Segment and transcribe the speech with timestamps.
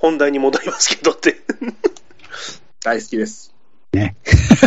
[0.00, 1.36] 本題に戻りますけどって。
[2.82, 3.52] 大好きです。
[3.92, 4.16] ね。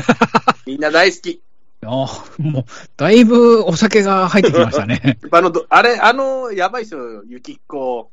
[0.68, 1.42] みんな大好き。
[1.86, 1.88] あ
[2.38, 2.66] もう、
[2.96, 5.18] だいぶお酒が入ってきましたね。
[5.32, 8.12] あの、どあれ、あの、やばいっすよ、ゆきっこ。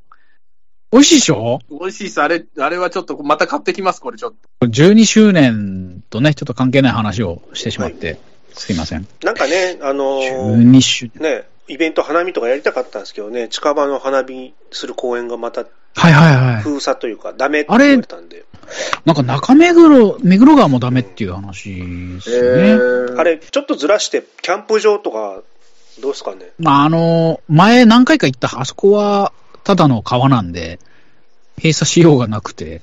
[0.93, 1.61] 美味しいでしょ？
[1.71, 2.23] 美味しいっす。
[2.23, 4.67] あれ、あれはちょっと、また買ってきます、これちょっと。
[4.67, 8.19] ?12 周年とね、ちょっと関係ない話をしてしまって、
[8.55, 9.07] すいません。
[9.23, 11.23] なんかね、あのー12周年。
[11.23, 16.63] ね、イベント花見とかやりたかったんですけどね、近場の花見する公園がまたはいはいはい。
[16.63, 18.45] 封鎖というか、ダメって言われたんで、
[19.05, 22.75] なんか中目黒、目黒川もダメっていう話ですよね。
[23.15, 25.43] ーあれ、ちょっとずらして、キャンプ場とか、
[26.01, 26.51] どうですかね？
[26.59, 29.33] まあ、あの、前何回か行った、あそこは
[29.65, 30.79] ただの川なんで、
[31.57, 32.83] 閉鎖しようがなくて、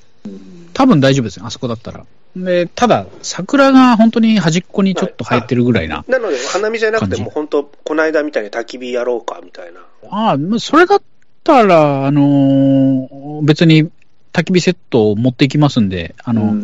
[0.74, 2.06] 多分大丈夫ですよ、あそこだったら。
[2.36, 6.04] で、ただ、桜が本当に端っこにちょっと生えてるぐらいな。
[6.08, 9.82] なので、花見じゃなくても、本当、この間みたいに焚き火やろうかみたいな。
[10.10, 11.02] ああそれだっ
[11.44, 13.92] たら、あのー別に
[14.34, 16.56] 焚き火セットを持っていきますんで、あの、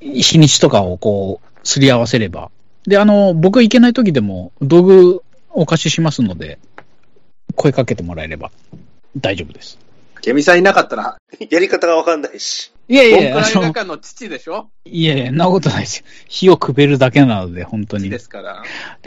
[0.00, 2.50] 日にちとかをこう、すり合わせれば。
[2.86, 6.58] で、あの、僕行けない時でも、道具お貸ししますので、
[7.54, 8.50] 声かけてもらえれば
[9.16, 9.78] 大丈夫です。
[10.20, 11.16] ケミさんいなかったら、
[11.50, 12.72] やり方がわかんないし。
[12.88, 14.70] いやいボンクや、あのラ映画館の父でしょ？
[14.84, 16.04] いやいや、そんなことないですよ。
[16.28, 18.04] 火をくべるだけなので、本当に。
[18.04, 18.62] 父でですから。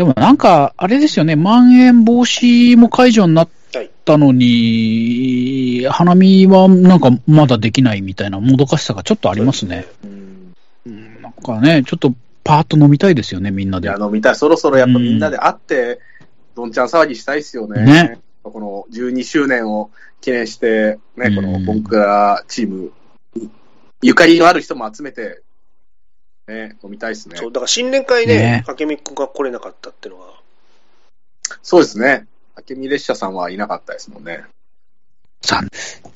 [0.05, 3.91] もなんか、あれですよね、まん延防止も解除になっはい。
[4.05, 9.85] たのに、花見はなんかまだできないみたいなもどかしさがちょっとありますね。
[10.05, 12.13] うんなんかね、ちょっと
[12.45, 13.97] パーッと飲みたいですよね、みんないでや、。
[13.99, 14.35] 飲みたい。
[14.37, 15.99] そろそろやっぱみんなで会って、
[16.55, 17.83] どんちゃん騒ぎしたいっすよね。
[17.83, 22.93] ねこの12周年を記念して、ね、うんこのボンクラチーム、
[24.05, 25.41] ゆかりのある人も集めて、
[26.47, 27.37] ね、飲みたいっすね。
[27.37, 30.27] そう、だから新年会ねね、あけみくんが来れなかったっていうのは、
[31.63, 32.27] そうですね。
[32.69, 34.43] 明美列車さんはいなかったですもんね。
[35.41, 35.69] さん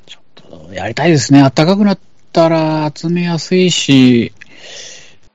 [0.06, 1.40] ちょっとやりたいですね。
[1.40, 1.98] 暖かくなっ
[2.32, 4.32] たら集めやすいし、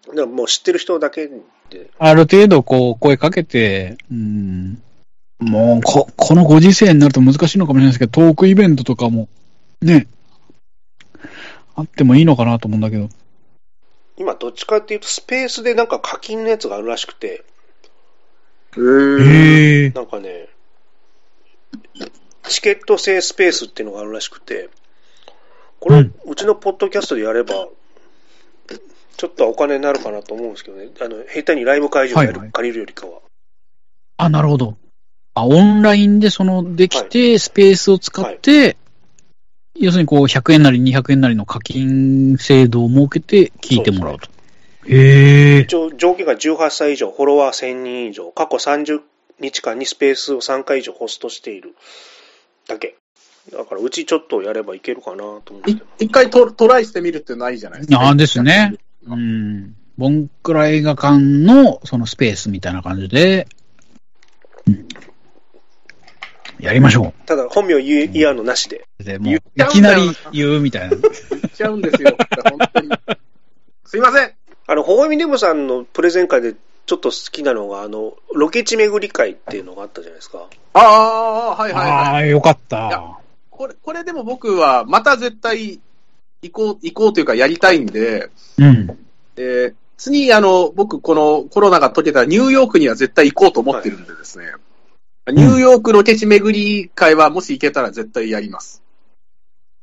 [0.08, 4.82] だからもう知ってる人だけで、ある程度こう声かけて、うん、
[5.42, 9.28] もうこ、このご時世になると難しいのかもしれないですけど、トークイベントとかも、
[9.82, 10.08] ね、
[11.76, 13.10] あってもいいのかなと思うんだけど。
[14.18, 17.44] 今どっちかっていうと、スペースでなんか課金のやつがあるらしくて、
[18.78, 19.90] へえ。
[19.90, 20.48] なんかね、
[22.48, 24.70] チケット制スペースっていうのがあるらしくて、
[25.80, 27.68] これ、ううんちのポッドキャストでやれば、
[29.18, 33.20] ちょっとはお金になるかなと思うんですけどね、あの下手にライブ会場でやる、はいはい借りるよりかは。
[34.18, 34.78] あ、なるほど。
[35.34, 38.78] あ、オンラインでその、できて、スペースを使って、
[39.76, 44.30] 要するにこう、100円なり200円なりの課金制度を設けて聞いてもらうと。
[44.88, 45.60] へえ。
[45.62, 49.02] 一応、上限が18歳以上、フォロワー1000人以上、過去30
[49.40, 51.76] 日間にスペースを3回以上ホストしている
[52.68, 52.96] だけ。
[53.52, 55.86] だから、うちちょっとやればいけるかなと思うんですいけど。
[56.00, 58.00] 一回トトライしてみるってないじゃないですか。
[58.00, 58.76] ああですね。
[59.06, 59.76] うん。
[59.98, 63.48] ボンクラ映画館のそのスペースみたいな感じで、
[64.68, 64.88] うん
[66.66, 68.88] やりましょただ、本名言い合うのなしで。
[69.00, 69.04] う。
[69.04, 69.40] でもうい
[69.70, 70.98] きなり言うみたいな。
[70.98, 72.18] 言っちゃうんですよ。
[72.50, 72.90] 本当に。
[73.86, 74.34] すいません。
[74.68, 76.56] あの、ほほえみデブさんのプレゼン会で
[76.88, 80.48] ちょっと好きなのが、あの、ロケ地巡り会っていうのがあったじゃないですか。
[80.74, 81.92] ああ、はいはいはい。
[81.92, 83.20] ああ、よかった。
[83.52, 85.80] これ、これでも僕は、また絶対
[86.42, 88.98] 行こう、行こうというかやりたいんで、うん。
[89.38, 94.52] えー次、あの、僕、このコロナが解けたらニューヨークには絶対行こうと思ってるんでですね、
[95.32, 98.84] ニューヨークロケ地巡り会はもし行けたら絶対やります。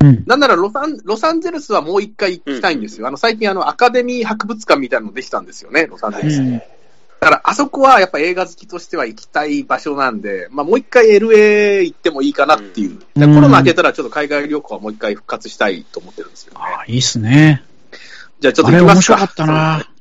[0.00, 0.25] うん。
[0.26, 3.08] なんならロサン、ロサンゼルスはもう一回行きたいんですよ。
[3.08, 6.41] あの、最近あの、アカデミー博物館みたいなのできたんですよね、ロサンゼルス。
[6.41, 6.62] うん
[7.22, 12.98] だから、あそこはやっぱ映画好きとしては行きたい場所なんで、まあもう一回 LA 行ってもいいかなっていう。
[13.15, 16.59] でうんコロナ明けたらちょっと海外旅行はもう一回復活したいと思ってるんですよね。
[16.60, 17.62] ああ、いいっすね。
[18.41, 19.15] じゃあちょっあれと行きますか。
[19.15, 19.91] 面白かったな。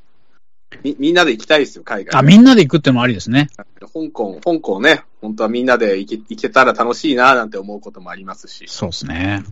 [0.83, 2.19] みみんなで行きたいですよ、海外。
[2.19, 3.49] あ、みんなで行くってのもありですね。
[3.79, 8.65] 香港、香港ね、本当はみんなで行け行けたら楽しいななんて思うこともありますし。
[8.67, 9.43] そうですね。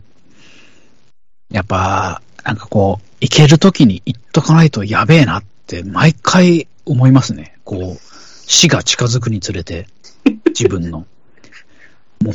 [1.50, 7.56] やっぱ、なんかこう、行けるときに行っとかないとやべえなって毎回思いますね。
[7.64, 8.00] こう、
[8.46, 9.86] 死が近づくにつれて、
[10.48, 11.06] 自分の。
[12.20, 12.32] もう、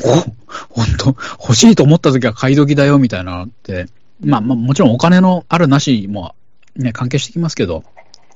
[0.70, 1.08] 本当
[1.42, 3.88] 欲しいと思ったときは買い時だよみたいなのって、
[4.24, 6.36] まあまあもちろんお金のあるなしも
[6.76, 7.84] ね、関係してきますけど、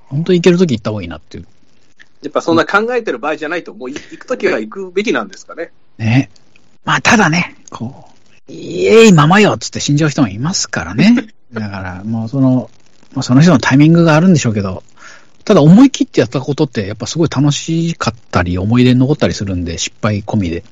[0.09, 1.47] 本当行けるとき行った方がいいなっていう。
[2.21, 5.71] やっぱそんな考えてる場合じゃないと、もうい行くときは行くべきなんですかね。
[5.97, 6.29] ね。
[6.83, 8.09] まあ、ただね、こ
[8.47, 11.15] う、いえいままよっつって死んじゃう人もいますからね。
[11.53, 12.69] だから、もうその、
[13.13, 14.83] まあ、その人のタイミングがあるんでしょうけど、
[15.45, 20.63] ただ思い切ってやったことって、やっぱすごい楽しかったり、思い出に残ったりするんで、失敗込みで、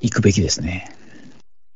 [0.00, 0.94] 行くべきですね。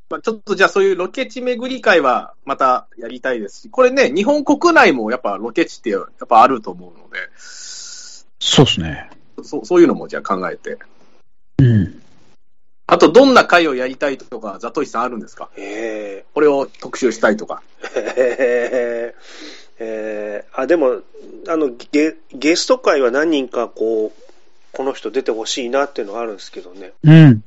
[0.09, 9.11] まあ、ちょっとじゃあそういうロケ地巡り会はまたやりたいですし、これね、日本国内もやっぱロケ地ってやっぱあると思うので、そうですね。
[9.43, 10.79] そそういうのもじゃあ考えて。
[11.59, 12.03] うん。
[12.87, 15.51] あと、どんな会をやりたいとか、ザトイさんあるんですか？
[15.57, 17.63] えこれを特集したいとか。
[17.83, 19.23] ー、えー
[19.79, 21.03] えーあ、でも、
[21.49, 24.23] あの、ゲゲスト会は何人かこう、
[24.73, 26.93] この人出てほしいなっていうのはあるんですけどね。
[27.03, 27.43] うん。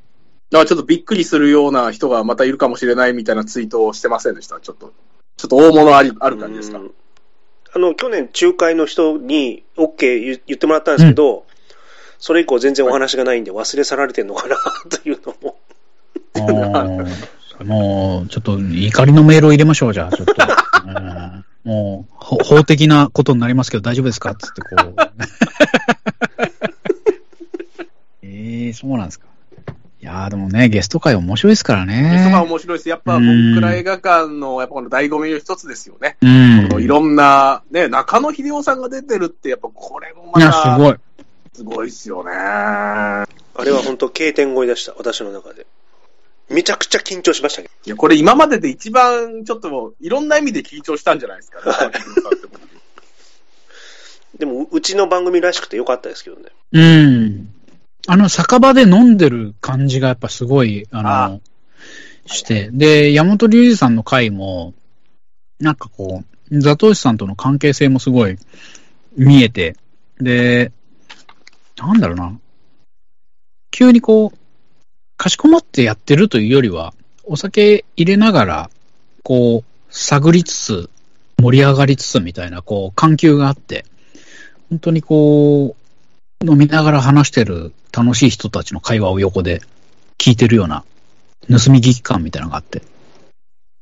[0.52, 4.60] だからちょっとびっくりするような人がまたいるかもしれないみたいなツイートをしてませんでした？
[4.60, 4.94] ちょっと、
[5.38, 6.80] ちょっと大物ありある感じですか？
[6.80, 6.92] うん
[7.72, 11.46] あの、去年仲介の人に OK 言言ってもらったんですけど、
[12.18, 14.58] それ以降全然お話がないんで忘れ去られてんのかな
[14.90, 15.60] というのも。
[16.34, 20.34] あーもう、ちょっと怒りのメールを入れましょう、じゃあ、ちょっと。
[20.88, 24.34] うんもう、ほ法的なことになりますけど大丈夫ですか？
[24.34, 24.96] つってこう。
[28.24, 29.28] ええそうなんですか。
[30.10, 32.50] いやーでもね、ゲスト会面白いですからゲストがね。
[32.50, 32.90] 面白いです。
[32.90, 36.18] やっぱ僕くら映画館のやっぱこの醍醐味の一つですよね。
[36.22, 36.68] うん。
[36.68, 40.96] このいろんな、ね、中野秀夫さんが出てるって、やっぱこれもまた、すごい。
[41.54, 42.32] すごいっすよね。
[42.32, 43.26] あ
[43.64, 45.68] れは本当 K 点超えでした、私の中で。
[46.50, 47.74] めちゃくちゃ緊張しましたけど。
[47.86, 51.94] いや、これ今までで一番ちょっともういろんな意味で緊張したんじゃないですか ね。
[54.40, 56.50] でも、うちの番組らしくてよかったですけどね。
[56.72, 57.54] うん。
[58.12, 61.40] あの、酒場で飲んでる感じがやっぱすごい、あの、あ
[62.26, 62.72] して。
[62.74, 64.74] で、山本龍二さんの回も、
[65.60, 68.36] なんかこう、ザトウシさんとの関係性もすごい
[69.16, 69.76] 見えて、
[70.20, 70.72] で、
[71.78, 72.40] なんだろうな。
[73.70, 74.38] 急にこう、
[75.16, 76.96] かしこまってやってるというよりは、
[77.26, 78.70] お酒入れながら、
[79.22, 80.90] こう、探りつつ、
[81.40, 83.86] 盛り上がりつつみたいな、こう、緩急があって、
[84.72, 85.79] 本当にこう、
[86.42, 89.62] 飲みながら話してる楽しい人たちの会話を横で
[90.18, 90.86] 聞いてるような、
[91.50, 92.82] 盗み聞き感みたいなのがあって、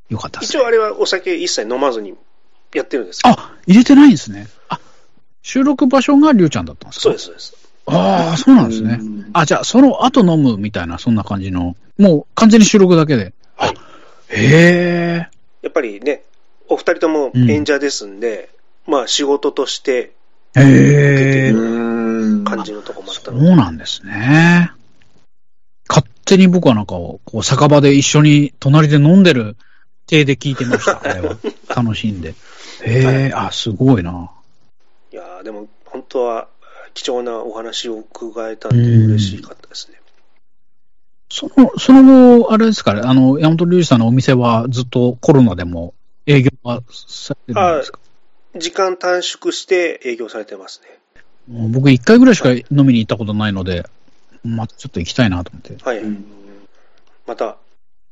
[0.10, 0.60] よかったです、ね。
[0.60, 2.16] 一応あれはお酒一切飲まずに
[2.74, 4.48] やってるんですけどあ、入れてないんですね。
[4.70, 4.80] あ、
[5.44, 7.02] 収録場所がりゅうちゃんだったんですか？
[7.04, 7.56] そうです、そうです。
[7.86, 8.98] ああ、そうなんですね。
[9.00, 13.34] うんあ、じゃあ、その後飲むみたいな、そんな感じの、もう完全に収録だけで。
[13.56, 13.70] はい。
[13.70, 13.78] へ
[14.30, 15.30] え。
[15.62, 16.24] やっぱりね、
[16.70, 18.50] お二人とも演者ですんで、
[18.88, 20.14] まあ仕事として
[20.56, 21.52] へえ。
[22.68, 24.72] じのとこもあったそうなんですね。
[25.90, 29.56] 勝手に僕はなんか、こう、酒場で一緒に隣で飲んでる
[30.08, 31.38] 体で聞いてました、 あれは。
[31.74, 32.36] 楽しんで。
[32.84, 34.32] へえ、あ、すごいな。
[35.12, 36.48] いやーでも本当は
[36.94, 40.00] 貴重なお話を伺えたんで嬉しかったですね。
[41.30, 45.94] その、その後、あれですかね、あの、山本龍二さんのお店はずっとコロナでも
[46.26, 48.00] 営業はされてるんですか？
[48.56, 50.97] 時間短縮して営業されてますね。
[51.48, 53.86] 僕一回ぐらいしか飲みに行ったことないので、
[54.44, 56.00] またちょっと行きたいなと思って、はい。
[56.00, 56.26] うん
[57.28, 57.58] また、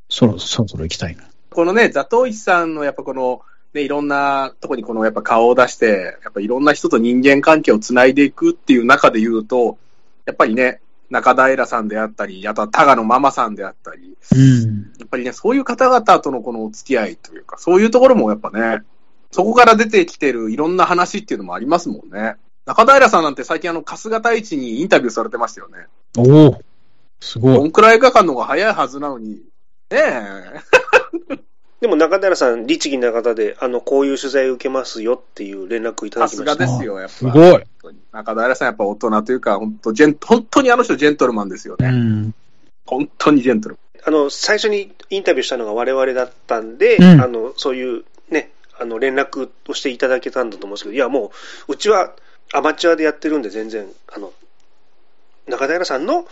[0.09, 1.23] そろそろそろ行きたいな。
[1.49, 3.41] このね、ザトウイチさんのやっぱこの、
[3.73, 9.77] ね、いろんなとこにこのやっぱ顔を出して、やっぱいろんな人と人間関係をつないでいくっていう中で言うと、
[10.25, 14.91] やっぱりね、中平さんであったり、あとはタガのママさんであったり、うん。
[14.99, 18.81] やっぱりね、そういう方々とのこのお付き合いというか、そういうところもやっぱね、
[19.31, 22.35] そこから出てきてるいろんな話っていうのもありますもんね。
[22.65, 25.87] 中平さんなんて最近あの、春日太一にインタビューされてましたよね。
[26.17, 26.61] おお
[27.19, 27.57] すごい。
[27.57, 29.41] こんくらい映画館の方が早いはずなのに、ね
[29.91, 30.59] え。
[31.81, 36.65] でも中平さん、律儀な方で、あの、こういう取材を受けますよっていう連絡をいたださきました。
[36.67, 37.13] すがですよ、やっぱ。
[37.13, 37.63] すごい。
[38.11, 41.89] 中平さんやっぱ大人というか、本当ジェン、本当にあの人ジェントルマンですよね。
[41.89, 42.35] うん。
[42.87, 51.31] 本当にジェントルあの、最初にインタビューしたのが我々だったんで、うんあの、そういうね、あの、連絡をしていただけたんだと思うんですけど、いや、も
[51.67, 52.13] う、うちは
[52.55, 54.31] アマチュアでやってるんで、全然、あの、
[55.45, 56.25] 中平さんの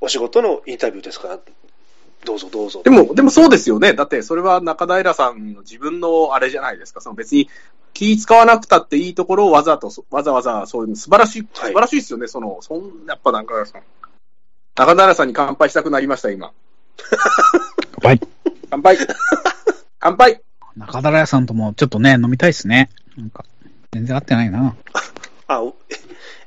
[0.00, 1.38] お仕事のインタビューですから、
[2.24, 2.82] どうぞどうぞ。
[2.82, 3.92] でも、でもそうですよね。
[3.92, 7.00] だって、それは中平さんの自分のあれじゃないですか。
[7.00, 7.48] その別に
[7.94, 12.26] 気使わなくたっていいところをわざと、わざわざそういうの素晴らしい、素晴らしいですよね。
[12.26, 13.82] その、そん、やっぱ中平さん。
[14.74, 16.50] 中平さんに乾杯したくなりました、今。
[18.02, 18.20] はい。
[18.68, 18.98] 乾杯
[20.00, 20.42] 乾杯
[20.76, 22.90] 中平屋さんともちょっとね、飲みたいですね。
[23.16, 23.44] なんか、
[23.92, 24.74] 全然合ってないな。
[25.46, 25.76] あ、お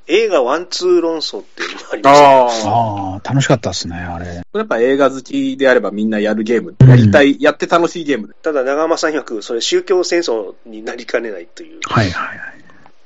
[0.08, 2.70] 映画ワンツー論争っていうのがありました。
[2.70, 3.22] ああ。
[3.24, 4.44] 楽しかったですね、あれ。
[4.54, 6.76] やっぱ映画好きであればみんなやるゲーム。
[6.80, 8.36] うんやりたい、やって楽しいゲームで。
[8.36, 11.80] ただ、長山さん曰く、それ宗教戦争になりかねないという。
[11.84, 12.56] はいはいはい。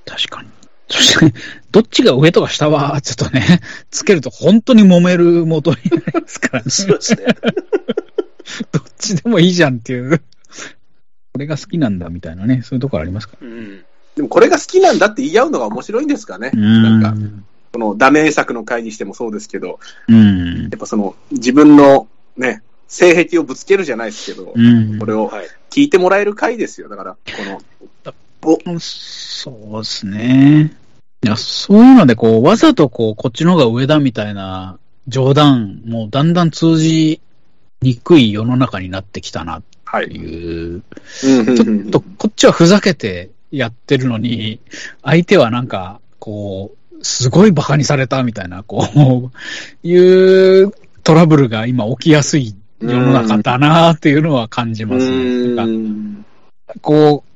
[0.05, 0.50] 確かに。
[0.89, 1.34] そして、
[1.72, 6.69] どっちが上とか下は、ちょっとね、 つけると本当に揉める元になりますからね。
[6.69, 7.25] そうですね。
[8.74, 10.22] どっちでもいいじゃんっていう。
[11.31, 13.86] これが好きなんだみたいなね、そういうところありますかうん。
[14.19, 16.51] でもこれが好きなんだって言い合うのが面白いんですかね。
[16.53, 16.59] ら。
[16.59, 17.13] なんか、
[17.71, 20.67] このダメ作の回にしてもそうですけど、うんや。
[20.75, 25.47] っぱその自分のね、性癖をぶつけるじゃないですけど、うんこれをはい。
[25.69, 26.89] 聞いてもらえる回ですよ。
[26.89, 27.17] だから、
[28.41, 30.75] この、そうですね。
[31.23, 37.21] いや、そういうので、こう、わざとこう、こっちの方が上だみたいな冗談もだんだん通じ
[37.81, 40.07] にくい世の中になってきたなってはい。
[40.07, 40.83] いう。
[41.23, 44.60] うんちょっと、こっちはふざけてやってるのに、
[45.03, 49.38] 相手はなんか、こう、すごい馬鹿にされたみたいな、こう、
[49.88, 50.72] いう
[51.03, 55.56] トラブルが今起きやすい世の中だなっていうのは感じますね。
[55.56, 56.25] なん。
[56.68, 57.29] かこう、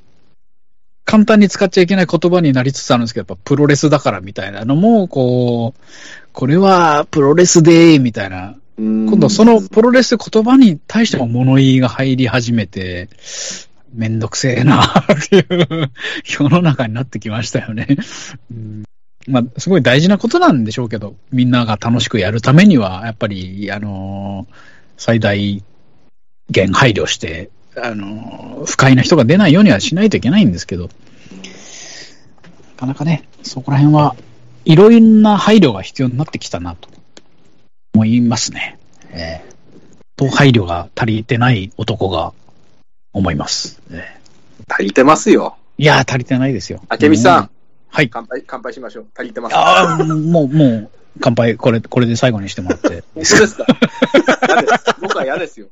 [1.06, 5.82] 簡単に使っちゃいけない言葉になりつつあるんですけど、やっぱプロレスだからみたいなのも、こう、
[6.32, 13.10] これはプロレスでーみたいな、今今度そのプロレス言葉に対しても物言いが入り始めて、
[13.94, 15.92] めんどくせえなっていう
[16.24, 17.88] 世の中になってきましたよね。
[18.52, 18.84] うん
[19.28, 24.56] まあ、すごい大事なことなんでしょうけど、みんなが楽しくやるためには、やっぱり、あのー
[24.96, 25.64] 最大
[26.50, 30.90] 限配慮して、あのー不快な人が出ないようにはしないといけないんですけど、な
[32.78, 34.16] かなかね、そこら辺は
[34.66, 36.90] いろんな配慮が必要になってきたなと
[37.94, 38.78] 思いますね。
[39.12, 39.54] ええ
[40.16, 42.34] と配慮が足りてない男が
[43.14, 43.82] 思います。
[43.92, 44.24] ええ
[44.70, 45.58] 足りてますよ。
[45.78, 46.82] いやー、足りてないですよ。
[46.90, 47.50] あけみさんう。
[47.90, 48.10] はい。
[48.10, 49.08] 乾杯、乾杯しましょう。
[49.16, 49.56] 足りてます。
[49.56, 50.90] ああ、もう、もう、
[51.20, 53.04] 乾杯、これ、これで最後にしてもらって。
[53.14, 53.66] 本当ですか？
[54.48, 54.96] 嫌です。
[55.02, 55.68] 僕は嫌ですよ。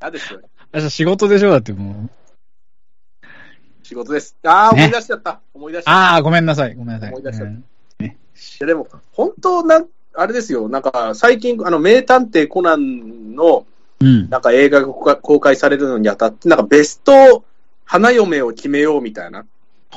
[0.00, 0.40] 嫌ですよ。
[0.74, 1.50] 明日仕事でしょ？
[1.50, 2.10] だってもう。
[3.82, 4.36] 仕事です。
[4.44, 5.40] ああ、ね思い出しちゃった。
[5.54, 6.00] 思い出しちゃった。
[6.12, 7.10] ああ、ごめんなさい、ごめんなさい。
[7.10, 7.64] 思い出しちゃったうん
[8.04, 8.12] い
[8.60, 10.68] やでも、本当なん、あれですよ。
[10.68, 13.64] なんか、最近、あの、名探偵コナンの、
[14.00, 14.28] うん。
[14.28, 17.44] なんか映画が公開されるのにあたって、なんかベスト
[17.84, 19.46] 花嫁を決めようみたいな。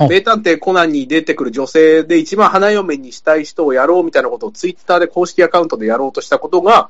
[0.08, 6.90] 名探偵コナンに出てくる女性で一番花嫁にしたい人をやろうみたいなことをツイッターで公式アカウントでやろうとしたことが、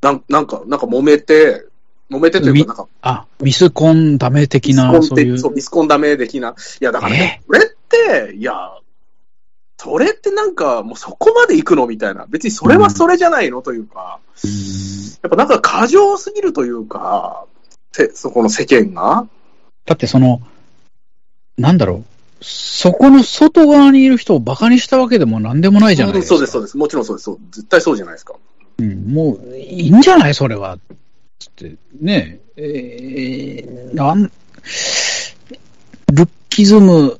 [0.00, 1.66] なんなんか、なんか揉めて、
[2.10, 5.38] 揉めてというか、なんか、あ、ミスコンダメ的な、ミスコンって、そういう。
[5.38, 6.54] そう、ミスコンダメ的な。
[6.80, 8.72] いや、だからね、これって、いや、
[9.78, 12.26] それってなんか、もうそこまで行くのみたいな。
[12.28, 17.46] 別にそれはそれじゃないのというか、うんやっぱなんか過剰すぎるというか、
[17.92, 19.26] せそこの世間が。
[19.86, 20.42] だってその、
[21.56, 22.04] なんだろ
[22.40, 22.44] う。
[22.44, 26.34] そこの外側にいる人をバカにしたわけでもなんでもないじゃないですか。
[26.34, 26.76] そうです、そうです。
[26.76, 27.24] もちろんそうです。
[27.24, 28.34] そう絶対そうじゃないですか。
[28.76, 30.78] うん、もう、いいんじゃないそれは。
[31.38, 34.30] つって、ねえ、えーなん、ル
[36.24, 37.18] ッキズム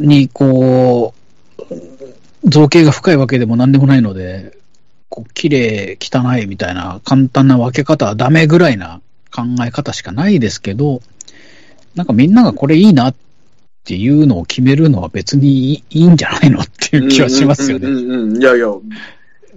[0.00, 1.12] に、こ
[1.58, 1.64] う、
[2.46, 4.56] 造形が深いわけでもなんでもないので、
[5.08, 9.00] こう、綺麗、汚いみたいな簡単な分け方はダメぐらいな
[9.34, 11.00] 考え方しかないですけど、
[11.94, 13.14] なんかみんながこれいいなっ
[13.84, 17.88] ていうのを決めるのは別にいいんじゃないのっていう気はしますよね。
[17.88, 18.68] うんうんいやいや、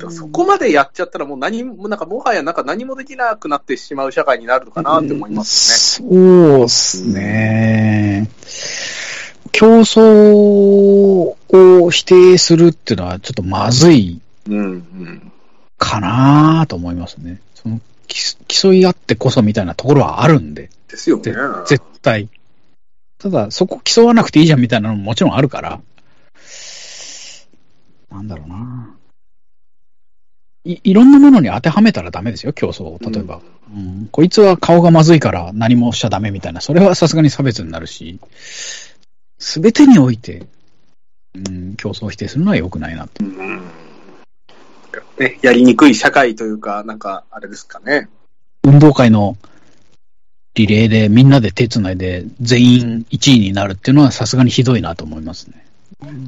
[0.10, 8.30] そこまでやっちゃったらもう何も、なんかもはやなんか何もできなくなってしまう社会になるのかなって思いますねそうっすね。
[9.52, 14.22] 競争を否定するっていうのはちょっとまずい。
[14.48, 15.32] うんうん。
[15.80, 17.42] かなと思いますね。
[17.56, 21.34] そのき競い合ってこそみたいなところはあるんで、ですよねぜ。
[21.66, 22.30] 絶対。
[23.18, 25.82] ただ、そこ競わなくていいじゃんみたいなのももちろんあるから、
[28.12, 28.96] なんだろうな。
[30.66, 33.00] いいろんなものに当てはめたらダメですよ、競争を。
[33.02, 33.42] 例えば、
[33.74, 38.20] うんこいつは顔がまずいから何もしちゃダメみたいな、それはさすがに差別になるし、
[39.38, 40.48] すべてにおいて、
[41.36, 43.24] うん、競争を否定するのは良くないなって。
[43.24, 43.89] うん
[45.20, 48.10] ね、やりにくい社会というか、なんか、あれですかね。
[48.64, 49.38] 運動会の
[50.56, 55.66] リレーでみんなで手つないで全員1位になるっていうのはさすがにひどいなと思いますね。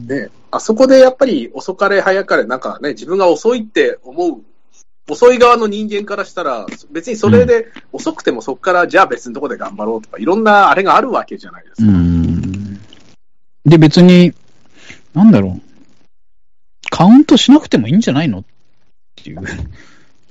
[0.05, 4.41] ね、あそこでやっぱり遅かれ早かれ、なんかね、自分が遅いって思う、
[5.09, 11.91] 遅い側の人間からしたら、別にそれで遅くてもそこからじゃあ別のところで頑張ろうとか、いろんなあれがあるわけじゃないですうか。
[11.91, 12.79] ん。
[13.65, 14.33] で、別に、
[15.13, 15.61] なんだろう。
[16.89, 18.43] カウントしなくてもいいんじゃないのっ
[19.15, 19.39] ていう。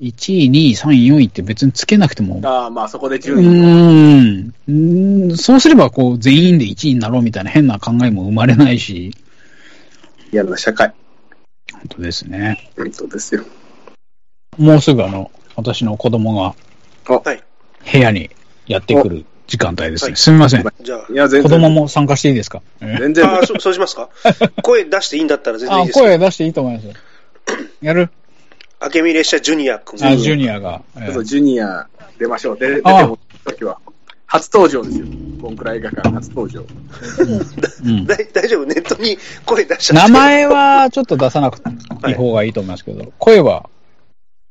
[0.00, 2.40] 1位、2位、3位、4位って別につけなくても。
[2.42, 4.52] ああ、まあそこでう順位。
[4.68, 9.14] うーんそうすれば、こう、全員で1位になろうみたいな変な考えも生まれないし。
[10.32, 10.92] 嫌な社会。
[11.72, 12.70] 本当ですね。
[12.76, 13.44] 本当ですよ。
[14.56, 16.54] もうすぐあの、私の子供が
[17.20, 17.42] はい。
[17.92, 18.30] 部屋に
[18.66, 20.12] やってくる時間帯ですね。
[20.12, 20.64] はいすみません。
[20.82, 21.60] じゃあい、や、全子然。
[21.60, 22.62] 供も参加していいですか？
[22.80, 22.96] え？
[22.98, 23.26] 全然。
[23.26, 24.08] ああ、そそうしますか
[24.62, 26.04] 声出していいんだったら全然いいあ、ですよ。
[26.06, 26.92] 声出していいと思いますよ。
[27.82, 28.10] やる？
[28.80, 30.02] 明美列車ジュニア君。
[30.04, 30.82] あ、ジュニアが。
[30.96, 31.86] えちょっとジュニア
[32.18, 32.58] 出ましょう。
[32.58, 33.78] で出ても時は。
[34.26, 35.06] 初登場ですよ。
[35.38, 36.64] ボンクラ映画館初登場。
[38.32, 38.66] 大丈夫？
[38.66, 40.12] ネットに声出しちゃって。
[40.12, 41.68] 名前はちょっと出さなくて
[42.08, 43.68] いい方がいいと思いますけど、声は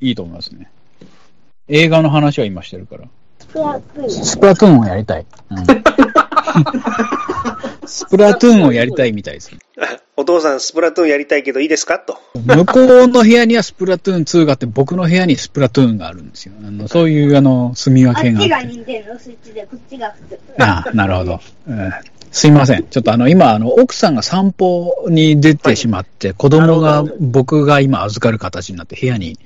[0.02, 0.70] いいと思いますね。
[1.70, 3.06] 映画の話は今してるから。
[3.40, 4.10] スプラトゥーン。
[4.26, 5.26] スプラトゥーンをやりたい。
[5.50, 5.66] うん、
[7.88, 9.52] スプラトゥーンをやりたいみたいです。
[10.20, 11.98] お父さん、スプラトゥーンやりたいけどいいですか？
[11.98, 12.18] と。
[12.46, 16.54] 向こうの部屋にはスプラトゥーン2があって、僕の部屋にスプラトゥーンがあるんですよ。
[16.62, 18.68] あのそういう、あの、住み分けがあって。
[18.68, 20.40] 任天堂スイッチで、こっちが普通。
[20.62, 21.40] ああ、なるほど。
[21.70, 21.92] うん
[22.32, 22.84] すいません。
[22.84, 29.40] ちょっとあの、今、あの、奥さんが散歩に出てしまって、子供が、僕が今預かる形になって部屋に、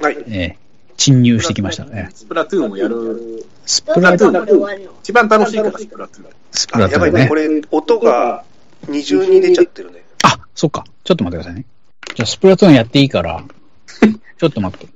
[0.00, 0.16] はい。
[0.28, 0.64] えー
[0.96, 1.86] 侵入してきました。
[1.90, 3.44] えースプラトゥーンをやる。
[3.66, 6.30] スプラトゥーン、一番楽しいから、スプラトゥーン。
[6.52, 6.78] スプ。
[6.78, 7.34] ラトゥーンねこ。
[7.34, 8.44] れ、音が
[8.88, 10.04] 二重に出ちゃってるね。
[10.22, 10.84] あ、そっか。
[11.04, 11.66] ちょっと待ってくださいね。
[12.14, 13.42] じゃあ、スプラトゥーンやっていいから、
[14.38, 14.86] ちょっと待って。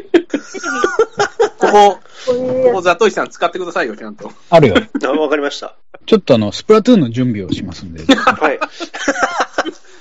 [1.58, 4.32] ここ、こここ、ザトイさん使ってくださいよ、ちゃんと。
[4.50, 4.76] あるよ。
[5.04, 5.76] あ、わかりました。
[6.06, 8.04] ちょっとあの、スプラトゥーンの準備をしますんで。
[8.14, 8.60] はい。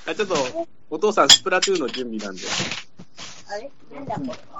[0.09, 2.43] あちょっと、お父さん、スプラトゥーンの準備なんで。
[2.43, 2.47] つ
[3.49, 3.71] あれ
[4.07, 4.57] なんだこれ。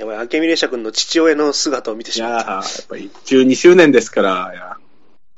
[0.00, 4.76] やばい、明美列車君の父親の姿を見ていしまっやー、やっぱり12周年ですから、いや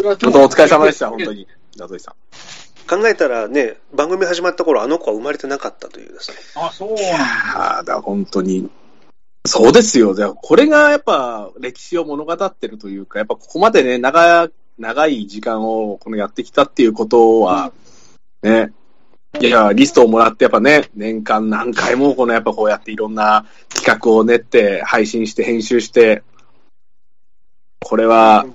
[0.03, 1.47] 本当お疲れ様でした、本当に。
[1.77, 2.15] ザトイさん。
[2.87, 2.97] た。
[2.97, 6.37] 考えたらね、番組始まった頃、あの子は生まれてなかったというですね。
[6.57, 8.71] あ、そうああ、だから本当に。
[9.47, 10.15] そうですよ。
[10.15, 14.49] じゃあこれがやっぱ歴史を物語ってるというか、やっぱここまでね、長、
[14.79, 17.73] 長い時間をこのやってきたっていうことは、
[18.43, 18.73] ね、
[19.41, 26.23] いや、リストをもらってやっぱね、年間何回もこのやっぱこうやっていろんな企画を練って、配信して、編集して、
[27.81, 28.47] これは、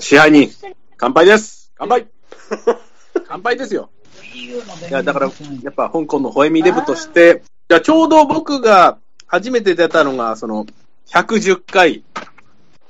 [0.00, 0.50] 支配人、
[0.96, 2.13] 乾杯です乾杯
[3.26, 3.90] 乾杯ですよ。
[4.34, 5.30] いや、だから、
[5.62, 10.66] やっぱ香港のホエミデブとして、いや、ちょうど僕が初めて出たのが、その、
[11.08, 12.04] 110回、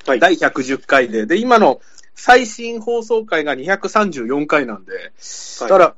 [0.07, 0.21] はい。
[0.21, 1.81] 第110回で、で、今の
[2.15, 5.13] 最新放送回が234回なんで、
[5.61, 5.95] だから、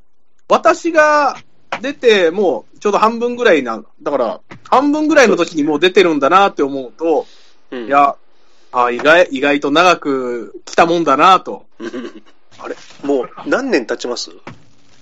[0.49, 1.37] 私が
[1.83, 7.27] 出て、もうちょうど半分ぐらいな、だから、半分ぐらいの時にもう出てるんだなって思うと、
[7.71, 7.87] うん。
[7.87, 8.17] いや、
[8.73, 11.67] あ意外、意外と長く来たもんだなと。
[12.59, 14.31] あれもう何年経ちます？
[14.31, 14.35] い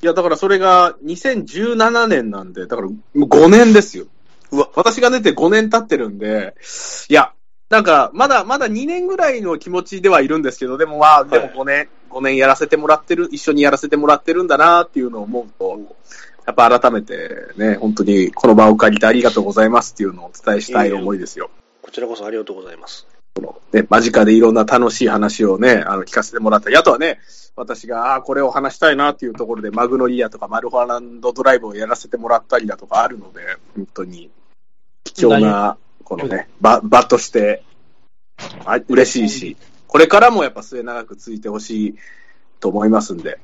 [0.06, 4.06] や、だからそれが2017年なんで、だからもう5年ですよ。
[4.50, 6.54] うわ、私が出て5年経ってるんで、
[7.08, 7.32] いや、
[7.70, 15.96] なんか、まだ、まだ2年ぐらいの気持ちではいるんですけど、でもまあ、でも5年、5年やらせてもらってる、一緒にやらせてもらってるんだなっていうのを思うと、
[16.46, 21.50] やっぱ改めてね、本当にこの場を借りてありがとうございますっていうのをお伝えしたい思いですよ。
[21.80, 23.06] こちらこそありがとうございます。
[23.74, 27.18] ね、間近でいろんな楽しい話をね、あの、聞かせてもらったり、あとはね、
[27.56, 33.40] 私が、ああー、これを話したいなっていうところで、マグノリアとかマルホランドドライブをやらせてもらったりだとかあるので、
[33.74, 34.30] 本当に、
[35.02, 37.64] 貴重な、このね、場、場として、
[38.64, 39.56] あ嬉しいし、
[39.88, 41.94] これからもやっぱ末永く続いてほしい
[42.60, 43.38] と思いますんで、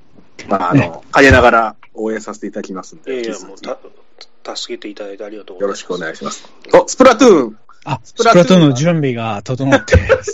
[0.48, 5.82] まあ、あの、陰ながら応援させていただきますんで、いやいや、もうた、助けていただいてありがとうございます。
[5.82, 6.48] よろしくお願いします。
[6.72, 10.24] お、スプラトゥーンあ、ススプラトゥーンの準備が整って、すいま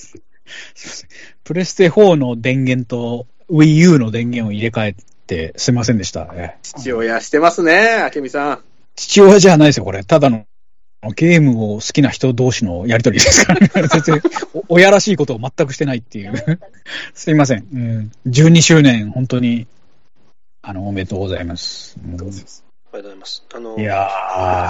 [0.75, 1.09] せん
[1.45, 6.29] プレステ4の電源と Wii U の電源を入れ替えて、すいませんでした。
[6.35, 8.61] え父親してますね、明美さん。
[8.97, 10.03] 父親じゃないですよ、これ。
[10.03, 10.47] ただの
[11.15, 14.23] ゲームを好きな人同士のやりとりですから、ね、 全然
[14.69, 16.61] お親らしいことを全くしてないっていう。
[17.15, 17.67] すいません。
[17.73, 19.67] うん、12周年、本当に、
[20.63, 21.97] あの、おめでとうございます。
[22.05, 22.29] うんありがとう
[23.03, 23.45] ございます。
[23.55, 24.09] あのい、や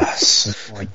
[0.02, 0.88] ー、すごい。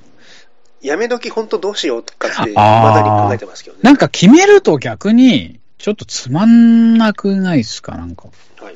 [0.81, 3.81] やめ時本当どうしようかって、まだに考えてますけどね。
[3.83, 8.29] なんか決めると逆に、ちょっとつまんなくないですか、なんか。
[8.59, 8.75] はい。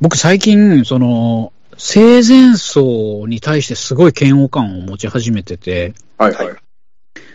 [0.00, 6.56] 僕最近、その、生前葬に対してすごい嫌悪感を持ち始めてて、はいはい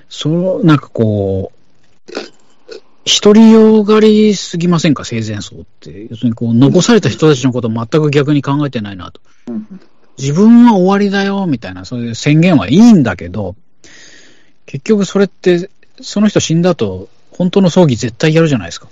[0.09, 2.11] その、なんかこう、
[3.21, 6.07] 独りよがりすぎませんか、生前葬って。
[6.09, 9.21] 要するにこう、残された人たちのことを全く逆に考えてないなと。
[10.17, 13.55] 自分は終わりだよ、みたいな、そういう宣言はいいんだけど、
[14.65, 15.69] 結局それって、
[16.01, 18.87] その人死んだ後、本当の葬儀絶対やるじゃないですか。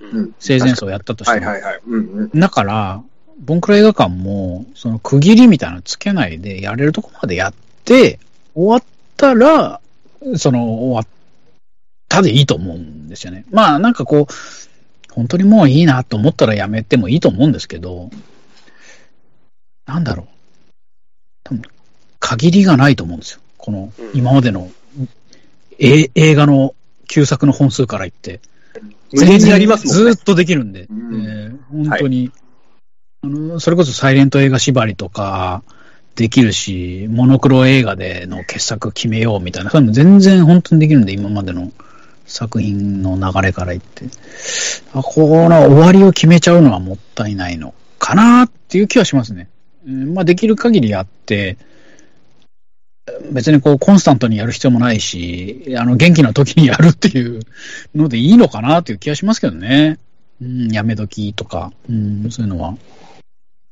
[0.00, 1.46] うん生前葬やったとしても。
[1.46, 1.80] はいはいはい。
[1.86, 2.40] うんうん。
[2.40, 3.02] だから、
[3.40, 8.18] ボンクラ映画館も、その区切りみたいなのつけないで、やれるとこまでやって、
[8.54, 8.82] 終わっ
[9.16, 9.80] たら、
[10.36, 11.06] その、終わっ
[12.08, 13.44] たでいいと思うんですよね。
[13.50, 18.10] まあ、なんかこう、本当にもういいなと思ったらやめてもいいと思うんですけど、
[19.86, 20.37] なんだろう。
[21.48, 21.62] 多分、
[22.20, 23.40] 限りがないと思うんですよ。
[23.56, 24.70] このうん、今までの、
[25.78, 26.74] え映画の
[27.06, 28.40] 旧作の本数から言って。
[29.12, 30.24] 無限にありますもんねずーっ。
[30.24, 31.58] とできるんで、うんえー
[31.88, 32.30] 本当に、
[33.22, 35.62] あの、それこそサイレント映画縛りとか
[36.14, 41.72] できるし、モノクロ映画での傑作決めようみたいな、そういうの全然本当にできるんで、今までの
[42.26, 44.04] 作品の流れから言って。
[44.92, 49.48] あこの終わりを決めちゃうのはもったいないのかなっていう気はしますね。
[49.86, 51.56] うんまあ、できる限りやって、
[53.30, 57.40] 別にこう、コンスタントにやる必要もないし、あの、元気な時にやるっていう
[57.94, 59.98] のでいいのかなっていう気がしますけどね。
[60.40, 62.76] うん、やめ時とか、うん、そういうのは。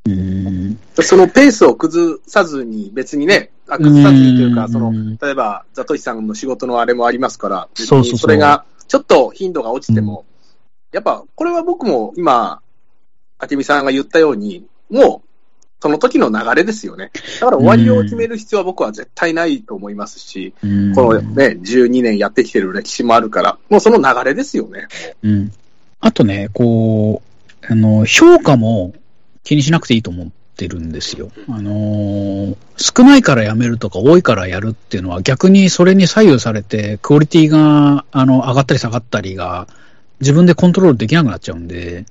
[0.06, 4.72] うん、そのペースを崩さずに、別にね、あ崩さずにというか、うん。
[4.72, 8.18] その、例えば、ザトシさんの仕事のあれもありますから、そうそうそう。
[8.18, 10.24] それが、ちょっと頻度が落ちても、
[10.92, 12.62] やっぱ、これは僕も今、
[13.50, 15.25] 明美さんが言ったように、もう、
[15.80, 17.10] その時の流れですよね。
[17.40, 24.88] だから終わりを決める必要は僕は絶対ないと思いますし、うんこのね、12年やってきてる歴史もあるから、もうその流れですよね。
[25.22, 25.52] うん。
[26.00, 27.22] あとね、こ
[27.62, 28.94] う、あの、評価も
[29.44, 31.30] 気にしなくていいと思ってるんですよ。
[31.48, 39.66] あのー少ないからやめるとか多いからやるっていうのは逆にそれに左右されて、クオリティが、あの、上がったり下がったりが、
[40.20, 42.06] 自分でコントロールできなくなっちゃうんで、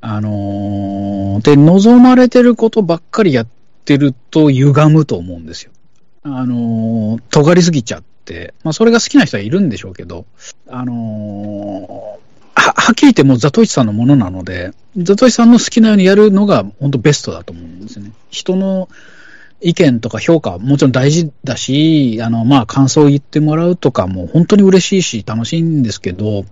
[0.00, 3.46] あのーで、望まれてることばっかりやっ
[3.84, 5.72] てると歪むと思うんですよ。
[6.24, 10.26] あのー尖りすぎちゃって、まあ、それが好きな人はいるんでしょうけど、
[10.68, 12.22] あのー
[12.54, 18.12] は、はっきり言ってもうザトイチさんのものなので、ザトイチさんの好きなようにやるのが本当ベストだと思うんですね。
[18.30, 18.88] 人の
[19.60, 26.44] 意見とか評価もちろん大事だし、あの、まあ、感想を言ってもらうとかも本当に嬉しいし楽しいんですけど、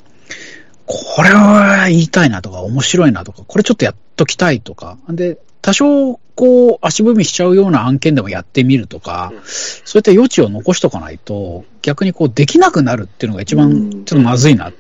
[0.91, 14.73] これは言いたいなとか面白いなとか、これちょっとやっときたいとか、で、多少こう足踏みしちゃうような案件でもやってみるとか、うんそういった余地を残しとかないと、逆にこうできなくなるっていうのが一番ちょっとまずいな。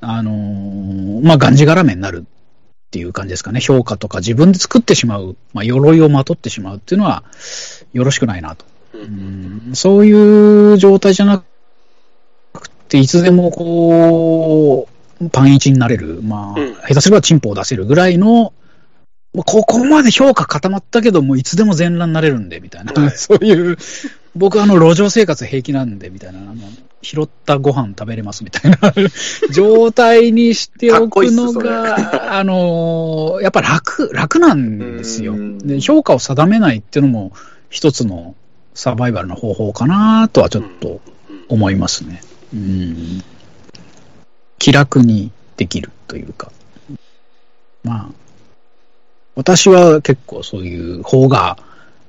[0.00, 3.60] あのーまあ、がんじがらめになるっていう感じですかね。
[3.60, 7.24] 評価とか自分で作ってしまう、まあ、鎧をまとってしまうっていうのは
[7.94, 8.66] よろしくないなと。
[8.92, 11.44] ううんんそういう状態じゃなく
[12.94, 14.88] て、いつでもこ
[15.20, 16.74] う、パンイチになれる、まあ、うん。
[16.74, 18.52] 下手すればチンポを出せるぐらいの、
[19.34, 23.10] まあここまで評価固まったけど、もういつでも全裸になれるんで、みたいな、はい。
[23.18, 23.76] そういう、
[24.36, 26.54] 僕あの、路上生活平気なんで、みたいな、あの
[27.02, 28.78] 拾ったご飯食べれますみたいな。
[29.52, 35.32] 状態にしておくのが、 あの、やっぱ楽、楽なんですよ。
[35.32, 35.58] うん。
[35.58, 37.32] で、評価を定めないっていうのも、
[37.70, 38.36] 一つの
[38.74, 41.00] サバイバルの方法かなとはちょっと
[41.48, 42.22] 思いますね。
[42.22, 42.33] うん。
[44.58, 46.52] 気楽にできるというか。
[47.82, 48.08] まあ、
[49.34, 51.58] 私は結構そういう方が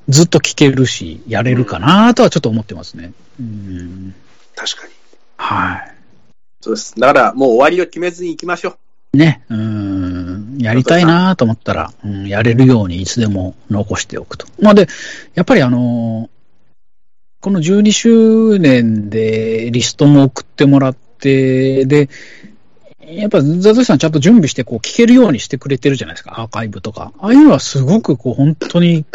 [0.07, 3.11] ずっと聞けるし、やれるかなとはちょっと思ってますね。
[3.39, 4.15] うん。
[4.55, 4.93] 確かに。
[5.37, 5.91] は
[6.61, 6.95] そうです。
[6.99, 8.77] だから、もう終わりを決めずに行きましょ
[9.13, 9.17] う。
[9.17, 9.19] い。
[9.19, 9.43] ね。
[9.49, 10.57] うん。
[10.59, 14.47] やりたいなと思ったら、うん、やれるようにいつでも残しておくと。
[14.59, 14.87] まあで、
[15.33, 16.29] やっぱりあの
[17.45, 22.09] この12周年でリストも送ってもらって、で、
[22.99, 27.13] やっぱザゾシさんちゃんと準備してこう聞けるようにしてくれてるじゃないですか、アーカイブとか。
[27.19, 29.05] ああいうのはすごくこう本当に、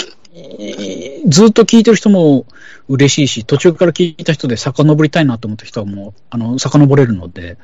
[1.27, 2.47] ずっと聞いてる人も
[2.87, 7.59] 嬉しいし、途中から聞いた人で遡りたいなと思った人はもう、あの、遡れるので、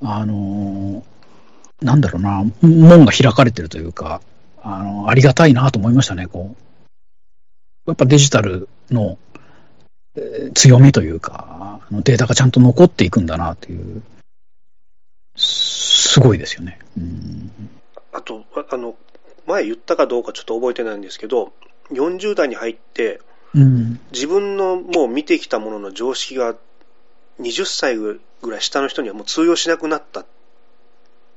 [0.00, 4.22] あのーなんだろうな、門が開かれてるというか、
[4.62, 6.68] あの、ありがたいなと思いましたね、こう。
[7.88, 9.18] やっぱデジタルの、
[10.54, 14.02] 強みというか、データがちゃんと残っていくんだなという、
[15.36, 16.78] すごいですよね。
[16.96, 17.50] うん
[18.12, 18.96] あと、ああの、
[19.46, 21.52] 前言ったかどうかちょっと覚えてないんですけど、
[21.90, 23.20] 40代に入って、
[23.54, 24.00] うん。
[24.12, 26.54] 自分のもう見てきたものの常識が
[27.40, 30.26] 20歳ぐらい下の人にはもう通用しなくなったっ